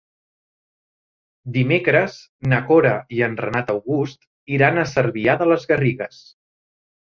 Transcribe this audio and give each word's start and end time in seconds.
Dimecres 1.57 2.15
na 2.55 2.63
Cora 2.71 2.95
i 3.19 3.23
en 3.27 3.37
Renat 3.43 3.71
August 3.75 4.27
iran 4.57 4.83
a 4.87 4.89
Cervià 4.95 5.39
de 5.45 5.51
les 5.55 5.71
Garrigues. 5.75 6.27